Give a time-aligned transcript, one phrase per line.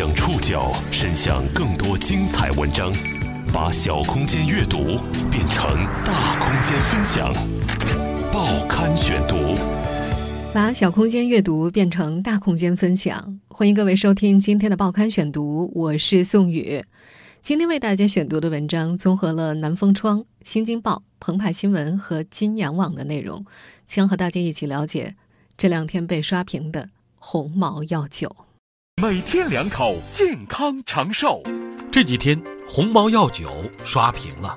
[0.00, 2.90] 将触角伸向更多精彩文章，
[3.52, 4.98] 把小空间阅读
[5.30, 7.30] 变成大空间分享。
[8.32, 9.54] 报刊选读，
[10.54, 13.38] 把小空间阅读变成大空间分享。
[13.48, 16.82] 欢迎各位收听今天的报刊选读，我是宋宇。
[17.42, 23.44] 今天为大家选读的文章综合了南风窗、新京报、澎湃新闻和金阳网的内容，
[23.86, 25.16] 将和大家一起了解
[25.58, 26.88] 这两天被刷屏的
[27.18, 28.34] 红毛药酒。
[29.00, 31.42] 每天两口，健康长寿。
[31.90, 32.38] 这几天
[32.68, 33.48] 鸿茅药酒
[33.82, 34.54] 刷屏了，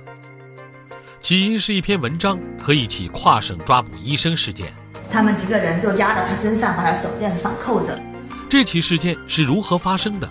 [1.22, 4.74] 起因是一篇文章和一起跨省抓捕医生事件。
[5.10, 7.98] 他们几个人就压到他身上，把他手这样反扣着。
[8.50, 10.30] 这起事件是如何发生的？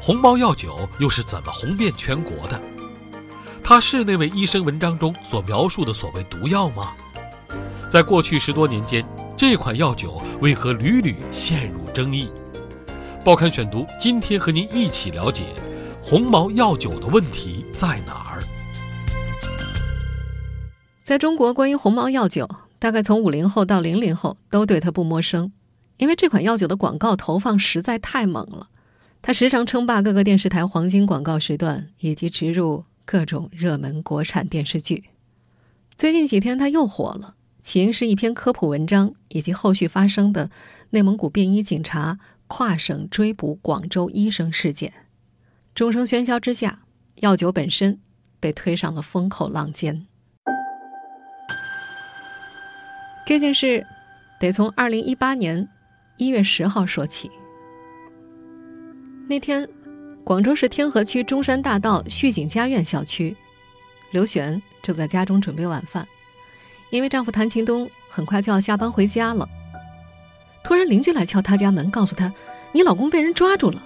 [0.00, 2.60] 鸿茅药酒又是怎么红遍全国的？
[3.62, 6.92] 它是那位医生文章中所描述的所谓毒药吗？
[7.88, 12.28] 在过去十多年间，这款药酒为何屡屡陷入争议？
[13.24, 15.44] 报刊选读，今天和您一起了解
[16.02, 18.42] 红毛药酒的问题在哪儿。
[21.02, 22.46] 在中国，关于红毛药酒，
[22.78, 25.50] 大概从五零后到零零后都对它不陌生，
[25.96, 28.68] 因为这款药酒的广告投放实在太猛了，
[29.22, 35.04] 它时常称霸各个电视台黄金广告时段，以及植入各种热门国产电视剧。
[35.96, 40.50] 最近几天，它又火了，起因是一篇科普文章以及后续发生的
[40.90, 42.18] 内蒙古便衣警察。
[42.46, 44.92] 跨省追捕广州医生事件，
[45.74, 46.80] 众生喧嚣之下，
[47.16, 47.98] 药酒本身
[48.38, 50.06] 被推上了风口浪尖。
[53.26, 53.86] 这件事
[54.38, 55.66] 得从二零一八年
[56.18, 57.30] 一月十号说起。
[59.26, 59.66] 那天，
[60.22, 63.34] 广州市天河区中山大道旭景家苑小区，
[64.12, 66.06] 刘璇正在家中准备晚饭，
[66.90, 69.48] 因为丈夫谭勤东很快就要下班回家了。
[70.64, 72.32] 突然，邻居来敲他家门，告诉他
[72.72, 73.80] ：“你老公被人抓住了。”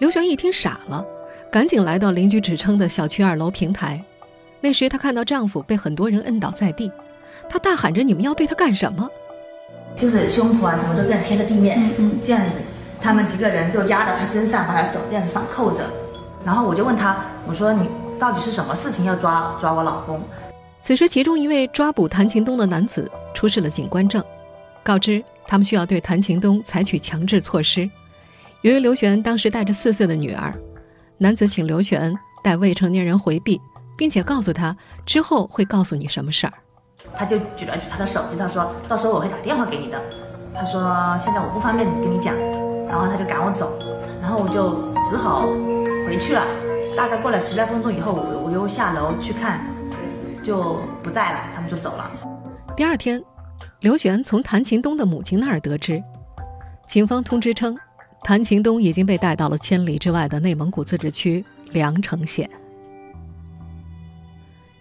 [0.00, 1.04] 刘璇一听傻了，
[1.52, 4.02] 赶紧来到邻居指称的小区二楼平台。
[4.60, 6.90] 那时，她看到丈夫被很多人摁倒在地，
[7.48, 9.08] 她大喊着：“你们要对他干什么？”
[9.96, 12.56] 就是胸脯啊，什么都这样贴着地面，嗯嗯，这样子，
[12.98, 15.88] 他们几个人就压到他身上，把他手这样子反扣着。
[16.44, 17.86] 然后我就问他：“我说你
[18.18, 20.20] 到底是什么事情要抓抓我老公？”
[20.80, 24.24] 此时，其中一位抓捕谭勤东的男子出示了警官证，
[24.82, 25.22] 告知。
[25.46, 27.88] 他们需要对谭勤东采取强制措施。
[28.62, 30.54] 由于刘璇当时带着四岁的女儿，
[31.18, 33.60] 男子请刘璇带未成年人回避，
[33.96, 36.52] 并且告诉他之后会告诉你什么事儿。
[37.14, 40.02] 他就举了举他的手机，他说到时候我会打电话给你的。
[40.54, 40.80] 他说
[41.22, 42.34] 现在我不方便跟你讲，
[42.86, 43.78] 然后他就赶我走，
[44.22, 45.42] 然后我就只好
[46.08, 46.42] 回去了。
[46.96, 49.66] 大概过了十来分钟以后，我我又下楼去看，
[50.42, 52.10] 就不在了，他们就走了。
[52.74, 53.22] 第二天。
[53.84, 56.02] 刘璇从谭秦东的母亲那儿得知，
[56.88, 57.76] 警方通知称，
[58.22, 62.48] 谭秦东已经被带到了千里之外的内蒙古自治区凉城县。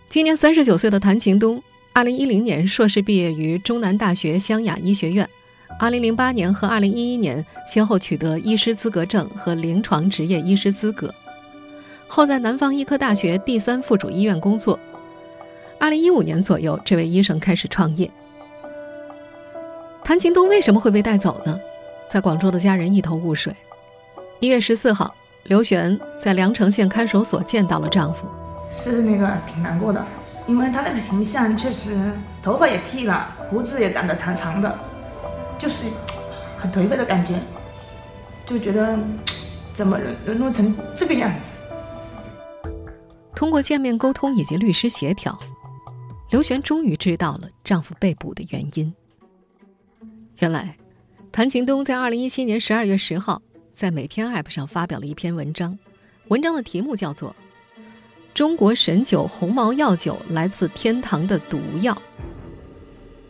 [0.08, 5.30] 今年三十九岁的谭秦东，二零一零年硕士毕业于中南大学湘雅医学院，
[5.78, 11.14] 二零零八年和二零一一年先后取得医师资格证和临床执业医师资格，
[12.08, 14.80] 后在南方医科大学第三附属医院工作。
[15.78, 18.10] 二零一五年左右，这位医生开始创业。
[20.04, 21.58] 谭琴东为什么会被带走呢？
[22.10, 23.56] 在广州的家人一头雾水。
[24.42, 28.28] 一月十四号，刘璇在凉城县看守所见到了丈夫，
[28.76, 30.06] 是那个挺难过的，
[30.46, 34.78] 因为他那个形象确实，头发也剃了，胡子也长得长长的，
[35.58, 35.86] 就是
[36.58, 37.36] 很颓废的感觉，
[38.46, 39.00] 就觉得
[39.72, 41.58] 怎么沦沦落成这个样子。
[43.34, 45.38] 通过见面沟通以及律师协调，
[46.30, 48.94] 刘璇终于知道了丈夫被捕的原因。
[50.44, 50.76] 原来，
[51.32, 53.42] 谭勤东在二零一七年十二月十号
[53.74, 55.80] 在美篇 App 上发表了一篇文章，
[56.28, 57.34] 文章的题目叫做
[58.34, 61.94] 《中国神酒红毛药酒来自天堂的毒药》。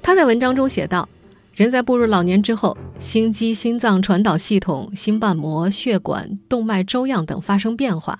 [0.02, 1.08] 他在文章中写道
[1.54, 8.18] ：“人在步入老年之后，心肌、心脏传导系统、心瓣膜、血管、动脉粥样等发生变化，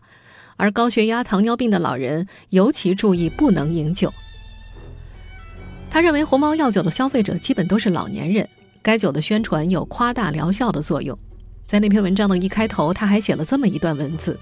[0.56, 4.14] 而高血压、糖尿病的老人尤其注意不能饮酒。”
[5.90, 8.48] 他认为红毛药酒的消费者基本都是老年人。
[8.84, 11.18] 该酒的宣传有夸大疗效的作用，
[11.66, 14.38] 在那篇文章的一开头，他还写了这么一段文字：“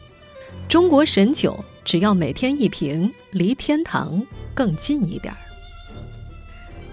[0.68, 4.20] 中国神酒，只要每天一瓶，离天堂
[4.56, 5.38] 更近一点儿。”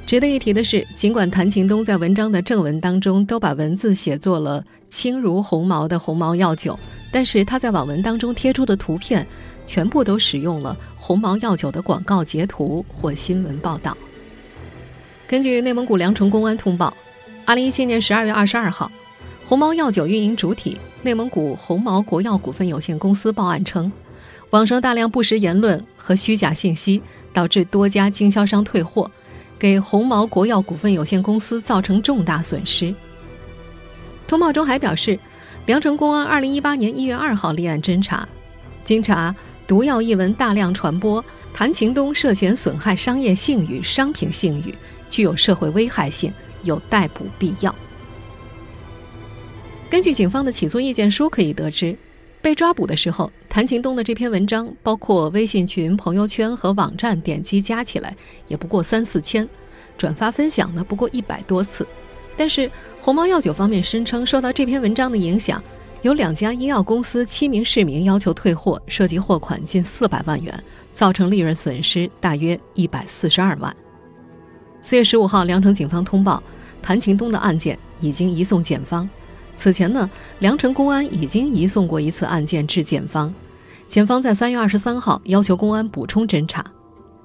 [0.04, 6.78] 值得一提的是，尽管谭勤东在文章的正文当中都把文字写作了轻如鸿毛的鸿毛药酒，
[7.10, 9.26] 但是他在网文当中贴出的图片，
[9.64, 13.96] 全部都使用了鸿毛药酒的广告截图或新闻报道。
[15.26, 16.92] 根据内蒙古凉城公安通报。
[17.48, 18.92] 二零一七年十二月二十二号，
[19.42, 23.90] 鸿茅药酒运营主体内蒙古鸿茅国药股份有限公司报案称，
[24.50, 27.00] 网上大量不实言论和虚假信息，
[27.32, 29.10] 导致多家经销商退货，
[29.58, 32.94] 给鸿茅国药股份有限公司造成重大损失。
[34.26, 35.18] 通报中还表示，
[35.64, 38.28] 聊城公安二零一八年一月二号立案侦查，
[38.84, 39.34] 经查
[39.66, 41.24] 毒药一文大量传播，
[41.54, 44.74] 谭秦东涉嫌损害商业信誉、商品信誉，
[45.08, 46.30] 具有社会危害性，
[46.62, 47.74] 有逮捕必要。
[49.90, 51.96] 根据警方的起诉意见书可以得知，
[52.42, 58.14] 被抓捕的时候，谭秦东的这篇文章，包括微信群、朋友圈和网站点击加起来
[58.48, 59.48] 也不过三四千，
[59.96, 61.86] 转发分享呢不过一百多次。
[62.36, 62.70] 但是
[63.00, 65.62] 鸿茅药酒方面声称，受到这篇文章的影响，
[66.02, 70.62] 有两家医药公司、七名市民要求退货，涉及货款近四百万元，
[70.92, 73.74] 造成利润损失大约一百四十二万。
[74.80, 76.42] 四月十五号，凉城警方通报，
[76.80, 79.08] 谭秦东的案件已经移送检方。
[79.56, 80.08] 此前呢，
[80.38, 83.34] 凉城公安已经移送过一次案件至检方，
[83.88, 86.64] 检方在三月二十三号要求公安补充侦查。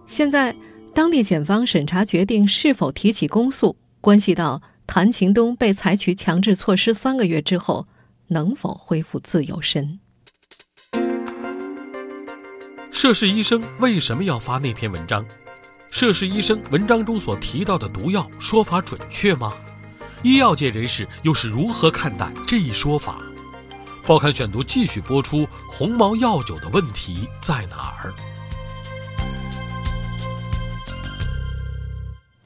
[0.08, 0.56] 现在，
[0.94, 4.62] 当地检方审查决定是否提起公诉，关系到。
[4.86, 7.88] 谭秦东被采取强制措施三个月之后，
[8.28, 9.98] 能否恢复自由身？
[12.92, 15.26] 涉事医生为什么要发那篇文章？
[15.94, 19.54] 涉事医生文章中所提到的毒药说法准确吗？
[20.24, 23.20] 医药界人士又是如何看待这一说法？
[24.04, 28.12] 报刊选读继续播出：鸿茅药酒的问题在哪儿？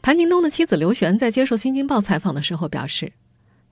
[0.01, 3.13] 谭勤东的妻子刘璇在接受《新京报》采访的时候表示，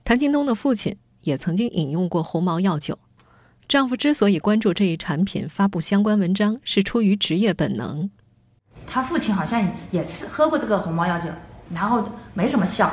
[0.04, 2.98] 谭勤东的父亲也曾经饮用过鸿茅药酒。
[3.68, 8.08] 丈夫之所以关注这一产品，发布相关文章，是出于职业本能。
[8.86, 11.28] 他父亲好像也吃喝过这个鸿茅药酒，
[11.70, 12.90] 然后没什么效，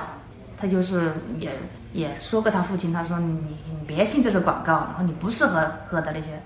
[0.57, 1.51] 他就是也
[1.93, 6.41] 也说过他父亲，他说你你别信这个广告，然后你不适合喝的那些。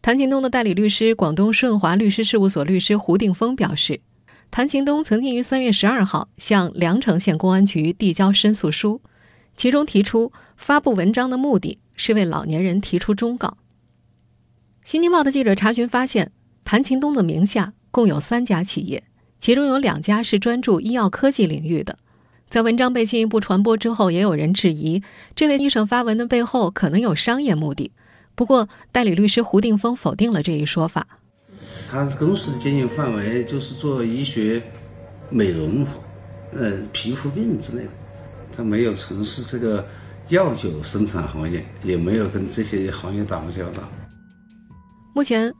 [0.00, 4.00] 谭勤东的代理律师、广东顺华律师事务所律师胡定峰表示。
[4.50, 9.00] 谭勤东曾经于三月十二号向凉城县公安局递交申诉书，
[9.56, 13.56] 其中提出发布文章的目的是为老年人提出忠告。
[14.84, 16.32] 新京报的记者查询发现，
[16.64, 19.04] 谭勤东的名下共有三家企业，
[19.38, 21.98] 其中有两家是专注医药科技领域的。
[22.50, 25.02] 在文章被进一步传播之后，也有人质疑
[25.36, 27.92] 这位医生发文的背后可能有商业目的。
[28.34, 31.06] 不过，代理律师胡定峰否定了这一说法。
[31.90, 34.62] 他公司的经营范围就是做医学、
[35.28, 35.86] 美容、
[36.52, 37.90] 呃皮肤病之类的，
[38.56, 39.86] 他没有从事这个
[40.28, 43.82] 药酒生产行业，也没有跟这些行业打过交道。
[45.14, 45.52] 目前，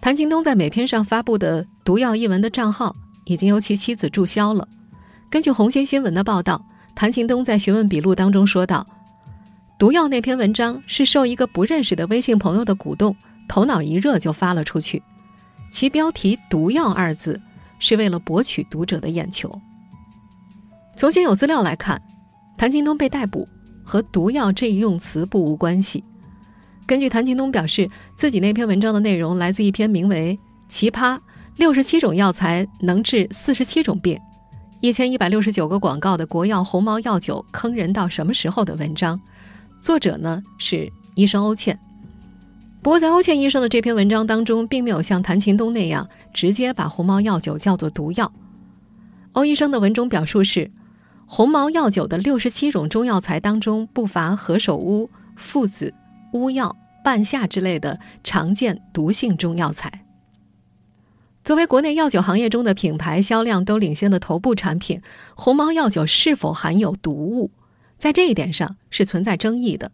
[0.00, 2.94] 谭京东在美篇上发布的“毒药一文”的账号
[3.24, 4.66] 已经由其妻子注销了。
[5.30, 6.64] 根据红星新闻的报道，
[6.94, 8.86] 谭勤东在询问笔录当中说道
[9.78, 13.16] ：“毒药那篇文章是受一个不认识的微信朋友的鼓动，
[13.48, 15.02] 头脑一热就发了出去。”
[15.72, 17.40] 其标题“毒药”二字，
[17.78, 19.50] 是为了博取读者的眼球。
[20.94, 22.00] 从现有资料来看，
[22.58, 23.48] 谭勤东被逮捕
[23.82, 26.04] 和“毒药”这一用词不无关系。
[26.86, 30.38] 根据谭勤东表示，自己那篇文章的内容来自一篇名为
[30.70, 31.18] 《奇葩
[31.56, 34.18] 六十七种药材能治四十七种病，
[34.80, 39.20] 一千一百六十九个广告的国药鸿茅药酒坑人到什么时候》的文章，
[39.80, 41.78] 作者呢是医生欧倩。
[42.82, 48.32] 不过，在欧倩医生的这篇文章当中，并没有像谭勤东那样直接把鸿茅药酒叫做毒药。
[49.34, 50.70] 欧医生的文中表述是：
[51.26, 55.94] 鸿茅药酒的六十七种中药材当中，不乏何首乌、附子、
[56.32, 60.01] 乌药、半夏之类的常见毒性中药材。
[61.44, 65.00] 作为国内药酒行业中的品牌销量都领先的头部产品，
[65.34, 67.50] 鸿茅药酒是否含有毒物，
[67.98, 69.90] 在这一点上是存在争议的。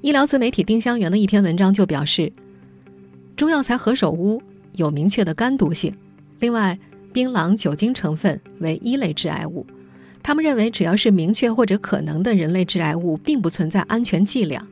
[0.00, 2.32] 医疗自媒体丁香园的一篇文章就表示，
[3.36, 5.94] 中药材何首乌有明确的肝毒性，
[6.40, 6.78] 另外，
[7.12, 9.66] 槟榔酒精成分为一类致癌物。
[10.22, 14.66] 他们认为，只要是明确或者可能的人类致癌物，并不存在安全剂量。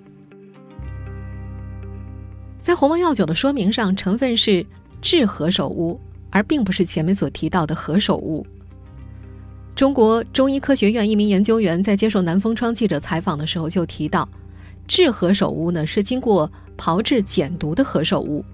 [2.62, 4.64] 在鸿茅药酒的说明上，成分是
[5.00, 5.98] 制何首乌，
[6.30, 8.46] 而并不是前面所提到的何首乌。
[9.74, 14.28] 中国中医科学院一名研究员在接受南风窗记者采访的时候就提到。
[14.86, 18.44] 制何首乌呢，是经过炮制减毒的何首乌，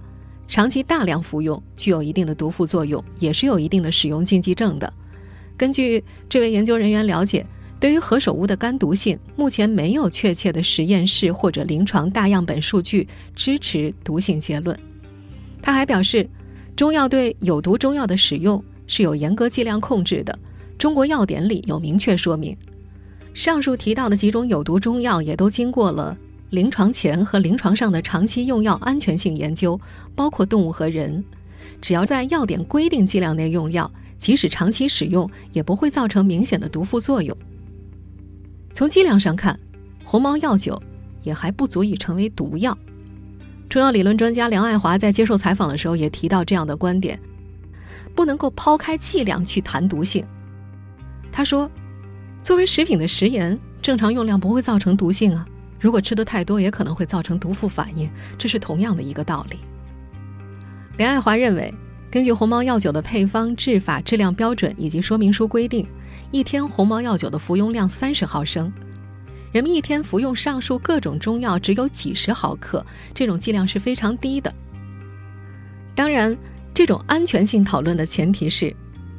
[0.47, 4.93] 长期大量服用具有一定的毒副作用，也是有一定的使用禁忌症的。
[5.57, 7.47] 根据这位研究人员了解，
[7.81, 14.79] 对于何首乌的肝毒性，目前没有确切的实验室或者临床大样本数据支持毒性结论。
[15.67, 16.31] 他还表示，
[16.77, 20.39] 中药对有毒中药的使用是有严格剂量控制的，
[20.79, 22.57] 中国药典里有明确说明。
[23.35, 26.17] 上述提到的几种有毒中药也都经过了
[26.51, 29.77] 临床前和临床上的长期用药安全性研究，
[30.15, 31.25] 包括动物和人。
[31.83, 37.37] 只要在药典规定剂量内用药，即使长期使用，也不会造成明显的毒副作用。
[38.73, 39.59] 从剂量上看，
[40.05, 40.81] 红毛药酒
[41.25, 42.79] 也还不足以成为毒药。
[43.69, 47.21] 中药理论专家梁爱华在接受采访的时候也提到这样的观点：
[48.15, 50.25] 不能够抛开剂量去谈毒性。
[51.31, 51.71] 他说。
[52.43, 55.45] 作为食品的食盐，正常用量不会造成毒性啊。
[55.81, 58.09] 如果吃的太多，也可能会造成毒副反应，
[58.39, 59.59] 这是同样的一个道理。
[60.97, 61.75] 梁爱华认为，
[62.09, 65.85] 根据红毛药酒的配方、制法、质量标准以及说明书规定，
[66.31, 68.73] 一天红毛药酒的服用量三十毫升。
[69.53, 72.85] 人们一天服用上述各种中药只有几十毫克，
[73.15, 74.53] 这种剂量是非常低的。
[75.95, 76.37] 当然，
[76.75, 78.75] 这种安全性讨论的前提是，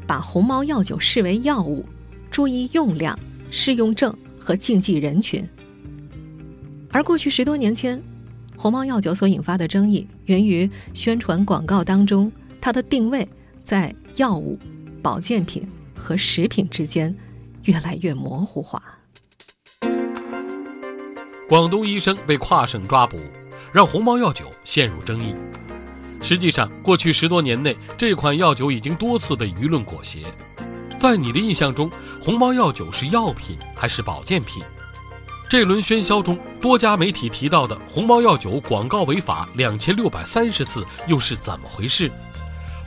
[0.05, 1.85] 把红毛药酒视为药物。
[2.29, 3.17] 注意用量、
[3.49, 5.47] 适用症和禁忌人群。
[6.91, 7.99] 而过去十多年间，
[8.55, 13.27] 红毛药酒所引发的争议，源于宣传广告当中它的定位
[13.63, 14.59] 在药物、
[15.01, 17.15] 保健品和食品之间
[17.63, 18.96] 越来越模糊化。
[21.47, 23.17] 广东医生被跨省抓捕，
[23.71, 25.33] 让红毛药酒陷入争议。
[26.21, 30.25] 实际上，过去十多年内，这款药酒已经多次被舆论裹挟。
[30.99, 31.89] 在你的印象中，
[32.21, 34.61] 红毛药酒是药品还是保健品？
[35.49, 42.11] 这轮喧嚣中，多家媒体提到的红毛药酒广告违法两千六百三十次，又是怎么回事？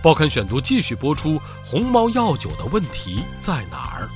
[0.02, 4.11] 报刊选读继续播出：红毛药酒的问题在哪儿？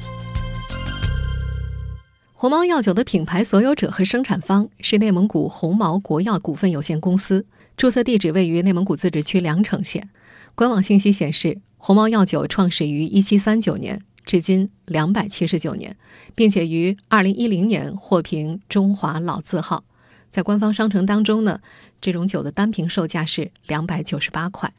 [2.37, 10.11] 鸿茅药酒的品牌所有者和生产方是内蒙古鸿茅国药股份有限公司，注册地址位于内蒙古自治区凉城县。
[10.55, 11.61] 官网信息显示。
[11.87, 15.99] 鸿茅药酒创始于一七三九年，至今两百七十九年，
[16.35, 19.85] 并且于二零一零年获评中华老字号。
[20.31, 21.61] 在官方商城当中呢，
[22.01, 24.73] 这种酒的单瓶售价是两百九十八块。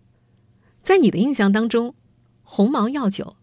[0.81, 1.93] 在你的印象当中，
[2.41, 3.35] 鸿茅药酒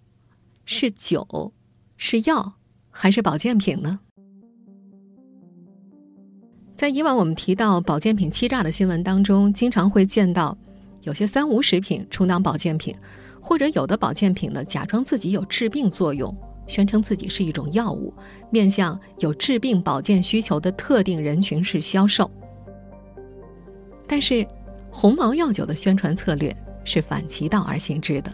[0.65, 1.53] 是酒、
[1.97, 2.55] 是药
[2.93, 3.99] 还是保健品呢？
[6.77, 10.57] 在以往我们提到保健品欺诈的新闻当中，经常会见到
[11.01, 12.95] 有些三无食品充当保健品。
[13.45, 16.33] 或者有的保健品呢，假装自己有治病作用，
[16.69, 18.15] 宣称自己是一种药物，
[18.51, 22.31] 面向有治病保健需求的特定人群是销售。
[24.07, 24.47] 但是，
[24.93, 28.33] 鸿茅药酒的宣传策略是反其道而行之的。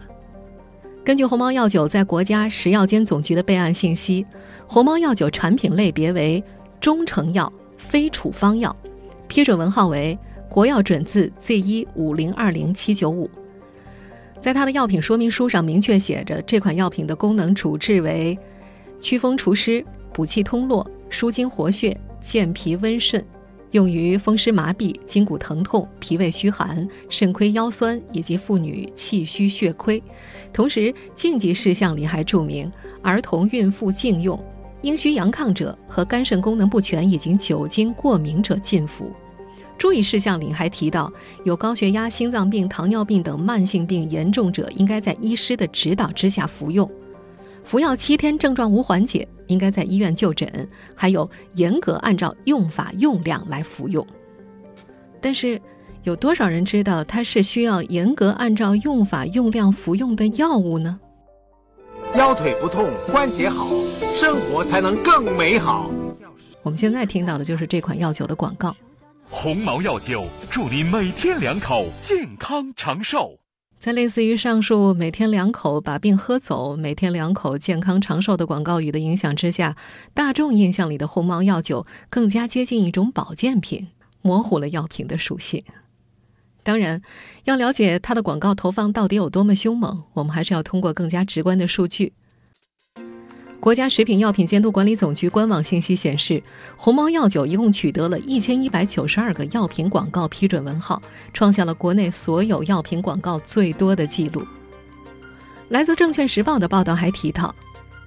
[1.03, 4.25] 根据鸿茅药酒在国家食药监总局的备案信息，
[4.67, 6.43] 鸿茅药酒产品类别为
[6.79, 8.75] 中成药，非处方药，
[9.27, 13.29] 批准文号为国药准字 Z 一五零二零七九五。
[14.39, 18.37] 在它的药品说明书上明确写着，这款药品的功能主治为
[18.99, 23.25] 祛风除湿、补气通络、舒筋活血、健脾温肾，
[23.71, 30.01] 用于风湿麻痹、筋骨疼痛、脾胃虚寒、肾亏腰酸以及妇女气虚血亏。
[30.51, 32.71] 同时，禁忌事项里还注明：
[33.01, 34.43] 儿童、孕妇禁用，
[34.81, 39.13] 阴虚阳亢者和肝肾功能不全以及酒精过敏者禁服。
[39.77, 41.11] 注意事项里还提到，
[41.45, 46.89] 有高血压、心脏病、糖尿病等慢性病严重者，应该在医师的指导之下服用。
[47.69, 50.67] 服药七天症状无缓解，应该在医院就诊。
[50.95, 54.03] 还有严格按照用法用量来服用。
[55.21, 55.61] 但是，
[56.01, 60.99] 有多少人知道它是需要严格按照用法用量服用的药物呢？
[62.15, 63.69] 腰腿不痛，关节好，
[64.15, 65.91] 生活才能更美好。
[66.63, 68.75] 我们现在听到的就是这款药酒的广告。
[69.29, 73.37] 红毛药酒，祝您每天两口，健康长寿。
[73.79, 79.77] 在类似于上述“每天两口把病喝走，每天两口健康长寿”的广告语的影响之下，
[80.13, 83.87] 大众印象里的鸿茅药酒更加接近一种保健品，
[84.21, 85.63] 模糊了药品的属性。
[86.61, 87.01] 当然，
[87.45, 92.11] 要了解它的广告投放到底有多么凶猛，我们还是要通过更加直观的数据。
[93.59, 96.41] 国家食品药品监督管理总局官网信息显示，
[96.77, 101.01] 鸿茅药酒一共取得了一千一百九十二个药品广告批准文号，
[101.33, 104.41] 创下了国内所有药品广告最多的记录。
[105.67, 107.53] 来自《证券时报》的报道还提到，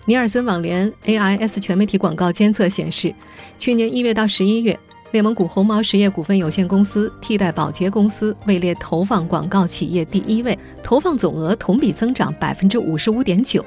[0.06, 3.14] 尼尔森网联 AIS 全媒体广告监测显示，
[3.58, 4.78] 去年一月到十一月，
[5.10, 13.62] 内蒙古鸿茅实业股份有限公司替代宝洁公司位列投放广告企业第一位，投放总额同比增长百分之五十五点九。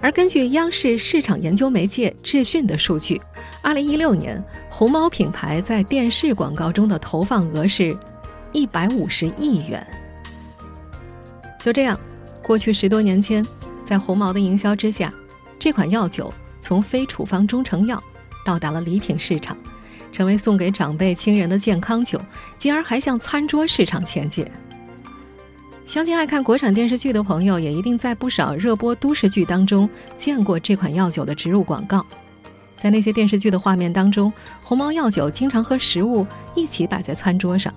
[0.00, 3.20] 而根据央视市场研究媒介智讯的数据，
[3.62, 7.96] 二零一六年红毛品牌在电视广告中的投放额是，
[8.52, 9.86] 一百五十亿元。
[11.60, 11.98] 就这样，
[12.42, 13.46] 过去十多年间，
[13.86, 15.12] 在红毛的营销之下，
[15.58, 18.02] 这款药酒从非处方中成药
[18.44, 19.56] 到达了礼品市场，
[20.10, 22.20] 成为送给长辈亲人的健康酒，
[22.58, 24.44] 进而还向餐桌市场前进。
[25.92, 32.02] 相信爱看国产电视剧的朋友，也一定在不少热播都市剧当中见过这款药酒的植入广告。
[32.78, 34.32] 在那些电视剧的画面当中，
[34.62, 37.70] 鸿茅药酒经常和食物一起摆在餐桌上，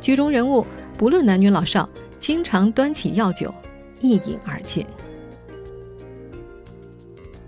[0.00, 0.66] 剧中人物
[0.98, 3.54] 不论男女老少，经常端起药酒
[4.00, 4.84] 一饮而尽。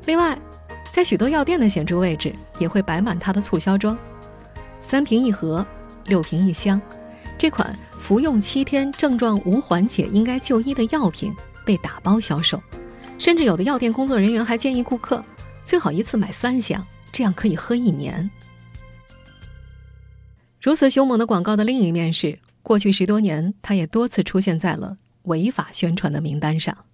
[0.04, 0.38] 另外，
[0.92, 3.98] 在许多药店的显著位置也会摆满它的促销装，
[4.80, 5.66] 三瓶一盒，
[6.04, 6.80] 六瓶一箱。
[7.42, 11.34] 这款服用七天症状无缓解应该就医的药品
[11.64, 12.62] 被打包销售，
[13.18, 15.24] 甚至有的药店工作人员还建议顾客
[15.64, 18.30] 最好一次买三箱，这样可以喝一年。
[20.60, 26.84] 如此凶猛的广告的另一面是，过去十多年，它也多次出现在了违法宣传的名单上。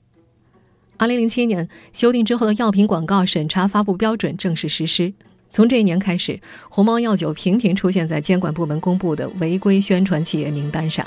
[0.96, 5.12] 二零零七年修订之后的药品广告审查发布标准正式实施。
[5.50, 11.06] 从这一年开始，鸿茅药酒频频出现在监管部门公布的违规宣传企业名单上。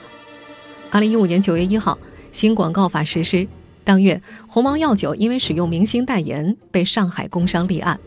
[0.89, 1.97] 二零一五年九月一号，
[2.31, 3.47] 新广告法实施
[3.83, 7.99] 当月，鸿茅药酒因为使用明星代言被上海工商立案，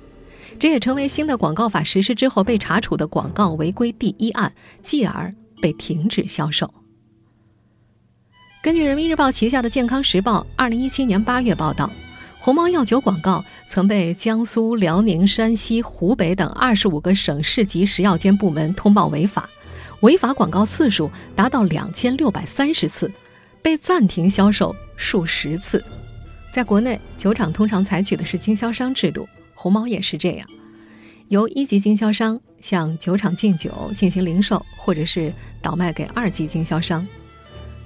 [0.58, 6.74] 这也成为新的广告法实施之后被查处的广告违规第一案，继而被停止销售。
[8.62, 11.90] 根据人民日报旗下的健康时报二零一七年八月报道。
[12.44, 19.48] 红毛药酒广告曾被江苏、辽宁、山西、湖北等二十五个省市级食药监部门通报违法，
[20.00, 23.10] 违法广告次数达到两千六百三十次，
[23.62, 25.82] 被暂停销售数十次。
[26.52, 30.46] 在国内，酒厂通常采取的是经销商制度，红毛也是这样，
[31.28, 35.32] 由一级经销商向酒厂进酒进行零售，或者是
[35.62, 37.08] 倒卖给二级经销商。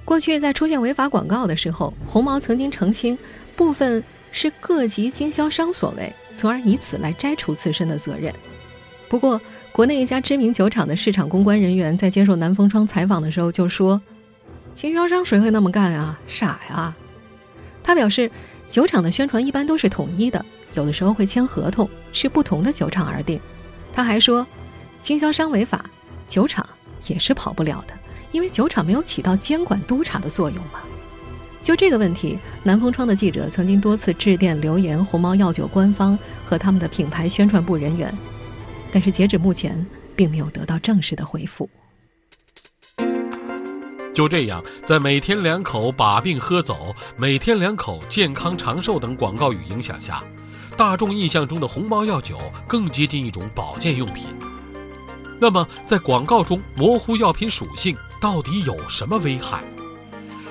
[0.03, 3.17] 过去在出现违法广告的时候，红毛曾经澄清
[3.55, 4.03] 部分。
[4.31, 8.33] 是各级经销商所为，从而以此来摘除自身的责任。
[9.07, 13.99] 不过，国内一家知名酒厂的市场公关人员在接受南风窗采访的时候就说
[14.73, 16.19] ：“经销商谁会那么干啊？
[16.27, 16.95] 傻呀！”
[17.83, 18.29] 他表示，
[18.69, 23.39] 酒厂的宣传一般都是统一的，有的时候会签合同，是不同的酒厂而定。
[23.91, 24.45] 他还说，
[25.01, 25.89] 经销商违法，
[26.27, 26.63] 酒厂
[27.07, 27.93] 也是跑不了的，
[28.31, 30.81] 因为酒厂没有起到监管督查的作用嘛。
[31.61, 38.11] 就这个问题，南风窗的记者曾经多次致电留言红毛药酒官方和他们的品牌宣传部人员，
[38.91, 41.69] 但是截止目前，并没有得到正式的回复。
[44.15, 50.23] 就这样，在“每天两口把病喝走”“每天两口健康长寿”等广告语影响下，
[50.75, 54.25] 大众印象中的红毛药酒更接近一种保健用品。
[55.39, 59.63] 那么，在广告中模糊药品属性，到底有什么危害？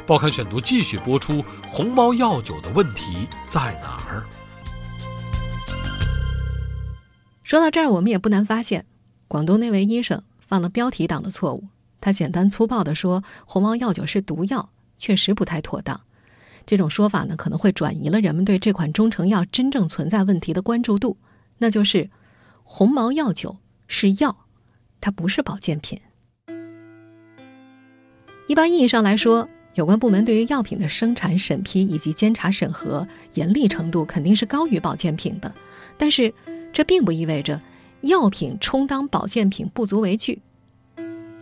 [0.08, 4.24] 报刊选读继续播出：红毛药酒的问题在哪儿？
[7.42, 8.86] 说到这儿，我们也不难发现，
[9.28, 11.64] 广东那位医生犯了标题党的错误。
[12.00, 16.00] 他简单粗暴地说红毛药酒是毒药，确实不太妥当。
[16.64, 21.18] 这种说法呢，可能会转移了人们对这款中成药真正存在问题的关注度，
[21.58, 22.08] 那就是
[22.62, 24.46] 红毛药酒是药，
[25.02, 26.00] 它不是保健品。
[28.46, 29.46] 一般意义上来说。
[29.78, 35.54] 有关部门对于药品的生产、审批以及监察审核严厉程度肯定是高于保健品的，
[35.96, 36.34] 但是
[36.72, 37.62] 这并不意味着
[38.00, 40.42] 药品充当保健品不足为惧。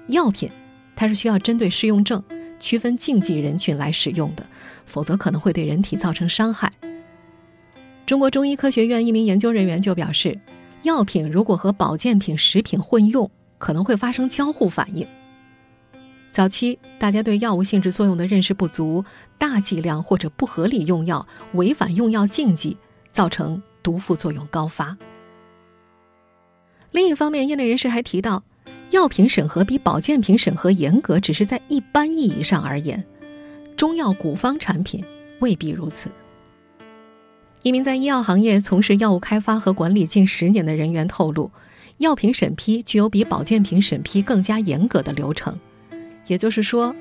[0.09, 0.51] 药品
[0.95, 2.23] 它是需要针对适用症、
[2.61, 4.47] 区分禁忌人群来使用的，
[4.85, 6.71] 否则可能会对人体造成伤害。
[8.05, 10.39] 中国中医科学院一名研究人员就表示，
[10.83, 15.09] 药品如果和保健品、食品混用，可能会发生交互反应。
[16.37, 19.07] 早期大家对药物性质作用的认识不足，
[19.39, 22.77] 大剂量或者不合理用药，违反用药禁忌，
[23.11, 24.99] 造成毒副作用高发。
[26.91, 28.43] 另一方面，业内人士还提到，
[28.91, 33.03] 药品审核比保健品审核严格，只是在一般意义上而言，
[33.75, 35.03] 中药古方产品
[35.41, 36.11] 未必如此。
[37.63, 41.51] 一名在医药行业从事药物开发和管理近十年的人员透露，
[41.97, 45.59] 药品审批具有比保健品审批更加严格的流程。
[46.27, 46.95] 也就是说，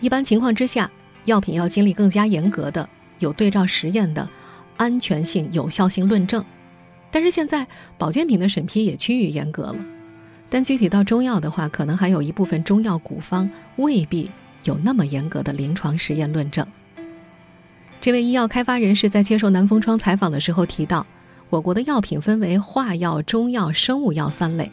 [0.00, 0.90] 一般情况之下，
[1.24, 4.28] 药品要经历更加严格的有对照实验的
[4.76, 6.44] 安全性、有效性论证。
[7.10, 9.76] 但是现在保健品的审批也趋于严格了。
[10.48, 14.30] 但具体到中药的话，可能还有一部分中药古方未必
[14.64, 16.66] 有那么严格的临床实验论证。
[18.00, 21.06] 这位医药开发人士在接受南风窗采访的时候提到，
[21.48, 24.70] 我国的药品分为化药、中药、生物药三类。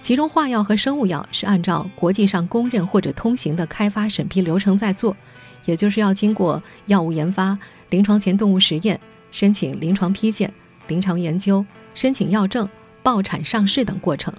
[0.00, 5.16] 其中，化药和生物药是按照国际上公认或者通行的开发审批流程在做，
[5.64, 7.58] 也就是要经过药物研发、
[7.90, 8.98] 临床前动物实验、
[9.30, 10.52] 申请临床批件、
[10.86, 12.66] 临床研究、申请药证、
[13.02, 14.32] 报产、上市等过程，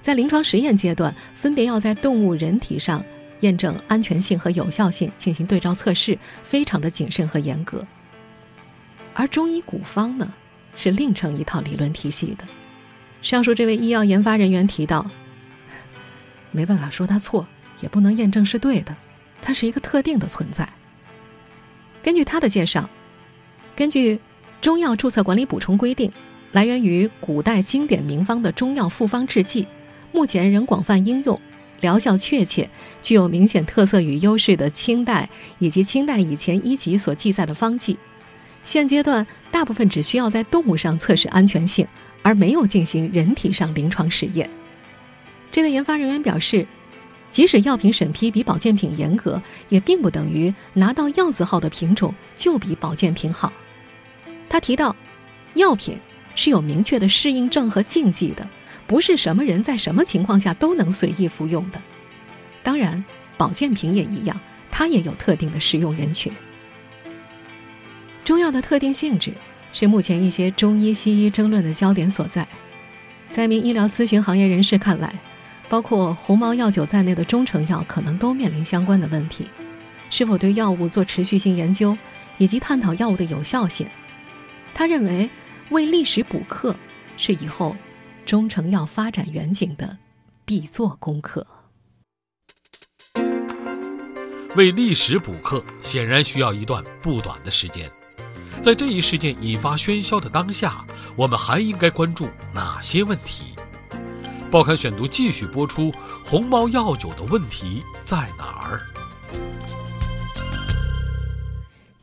[0.00, 3.04] 在临床实验阶段，分别要在动物、人体上
[3.40, 7.86] 验证安全性和有效性，进行对照测试，非常的谨慎和严格。
[9.14, 10.32] 而中医古方呢，
[10.74, 12.44] 是另成一套理论体系的。
[13.20, 15.10] 上述这位医药研发人员提到，
[16.52, 17.46] 没办法说他错，
[17.80, 18.96] 也不能验证是对的，
[19.42, 20.68] 它是一个特定的存在。
[22.02, 22.88] 根据他的介绍，
[23.76, 24.16] 根据
[24.60, 26.10] 《中药注册管理补充规定》，
[26.52, 29.66] 来源于古代经典名方的中药复方制剂，
[30.12, 31.38] 目前仍广泛应用，
[31.80, 32.70] 疗效确切，
[33.02, 35.28] 具有明显特色与优势的清代
[35.58, 37.98] 以及清代以前一级所记载的方剂，
[38.64, 41.86] 现阶段大部分只需要在动物上测试安全性，
[42.22, 44.48] 而没有进行人体上临床实验。
[45.50, 46.66] 这位研发人员表示。
[47.30, 53.52] 即使药品审批比保健品严格，也并不等于拿到药字号的品种就比保健品好。
[54.48, 54.96] 他提到，
[55.52, 55.98] 药品
[56.34, 58.48] 是有明确的适应症和禁忌的，
[58.86, 61.78] 不是什么人在什么情况下都能随意服用的。
[62.62, 63.04] 当然，
[63.36, 66.32] 保健品也一样，它也有特定的适用人群。
[68.24, 69.34] 中药的特定性质
[69.78, 72.44] 是目前一些中医西医争论的焦点所在。
[73.28, 75.14] 在一名医疗咨询行业人士看来。
[75.68, 79.46] 包括鸿茅药酒在内的中成药可能都面临相关的问题，
[80.08, 81.94] 是否对药物做持续性研究，
[82.38, 83.86] 以及探讨药物的有效性？
[84.72, 85.28] 他认为，
[85.68, 86.74] 为历史补课
[87.18, 87.76] 是以后
[88.24, 89.98] 中成药发展远景的
[90.46, 91.46] 必做功课。
[94.56, 97.86] 为历史补课显然需要一段不短的时间，
[98.68, 100.84] 在这一事件引发喧嚣的当下，
[101.16, 103.54] 我们还应该关注哪些问题？
[104.50, 105.90] 报刊选读继续播出：
[106.22, 108.78] 鸿茅药酒的问题在哪儿？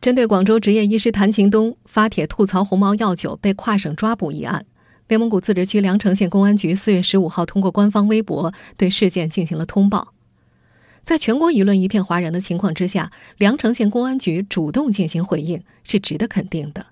[0.01, 4.65] 针对广州执业医师谭勤东发帖吐槽鸿茅药酒被跨省抓捕一案，
[5.09, 10.14] 内蒙古自治区凉城县公安局四月十五号通过官方微博对事件进行了通报。
[11.05, 16.87] 在全国舆论一片哗然的情况之下，凉城县公安局主动进行回应是值得肯定的。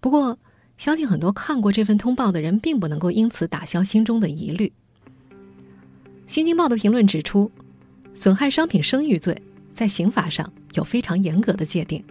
[0.00, 0.38] 不过，
[0.78, 4.72] 相信很多看过这份通报的人，并不能够因此打消心中的疑虑。
[6.26, 7.52] 《新京报》的评论指出，
[8.14, 9.36] 损害商品声誉罪
[9.74, 12.02] 在刑法上有非常严格的界定。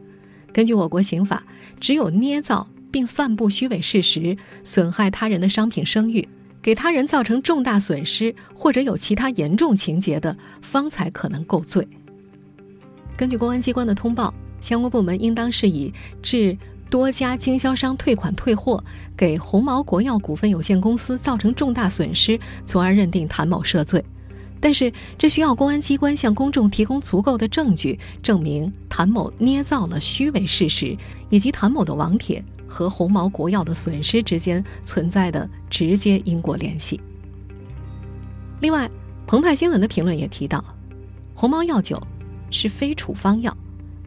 [0.54, 1.44] 根据我国刑法，
[1.80, 6.30] 只有捏造并散布虚伪事实，损害他人的商品声誉，
[6.62, 11.88] 给他人造成重大损失，或者有其他严重情节的，方才可能构罪。
[13.18, 16.58] 根据公安机关的通报，相关部门应当是以致。
[16.90, 18.84] 多家经销商退款退货，
[19.16, 24.04] 给鸿茅国药股份有限公司造成重大损失，从而认定谭某涉罪。
[24.60, 30.98] 但是，这需要公安机关向公众提供足够的证据，证明谭某捏造了虚伪事实，
[31.30, 37.02] 以及谭某的网帖和鸿茅国药的损失之间存在的直接因果联系。
[38.62, 38.90] 另外，
[39.26, 40.64] 澎湃新闻的评论也提到，
[41.34, 42.02] 鸿茅药酒
[42.52, 43.56] 是非处方药，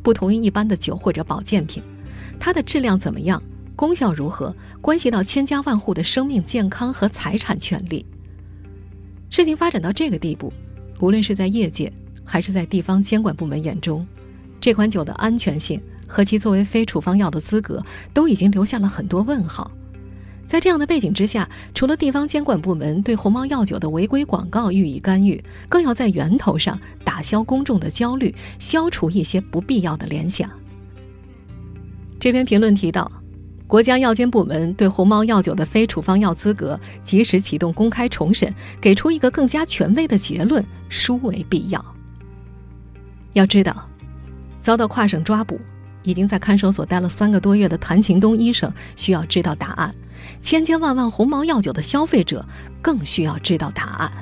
[0.03, 1.83] 不同于一般的酒或者保健品。
[2.39, 3.43] 它的质量怎么样，
[3.75, 8.05] 功效如何，关系到千家万户的生命健康和财产权利。
[9.31, 10.53] 事情发展到这个地步，
[11.01, 11.91] 无论是在业界
[12.25, 14.07] 还是在地方监管部门眼中，
[14.61, 15.81] 这款酒的安全性
[16.13, 19.71] 和其作为非处方药的资格都已经留下了很多问号。
[20.45, 30.51] 在这样的背景之下，除了地方监管部门对鸿茅药酒的违规广告予以干预，更要在源头上打消公众的焦虑，消除一些不必要的联想。
[32.21, 33.11] 这篇评论提到，
[33.67, 41.83] 国家药监部门对鸿茅药酒的非处方药资格及时启动公开重审，给出一个更加权威的结论，殊为必要。
[43.33, 43.89] 要知道，
[44.61, 45.59] 遭到跨省抓捕，
[46.03, 49.95] 已经在看守所待了三个多月的谭勤东医生需要知道答案，
[50.41, 52.45] 千千万万鸿茅药酒的消费者
[52.81, 54.13] 更需要知道答案。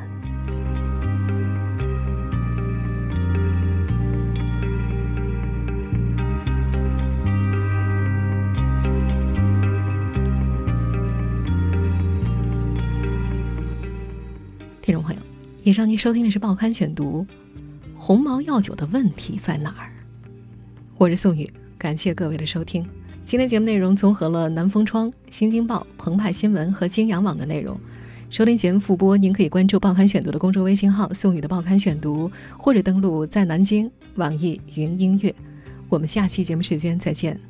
[14.83, 15.21] 听众朋友，
[15.63, 17.25] 以上您收听的是《报刊选读》，
[17.97, 19.93] 鸿茅药酒的问题在哪儿？
[20.97, 21.49] 我是宋宇，
[21.81, 22.87] 感谢各位的收听。
[23.25, 27.81] 今天节目内容综合了南风窗、新京报、澎湃新闻和金阳网的内容。
[28.29, 35.35] 收听节目复播，您可以关注《报刊选读》的公众微信号“宋宇的报刊选读”，或者登录在南京网易云音乐。
[35.89, 37.50] 我们下期节目时间再见。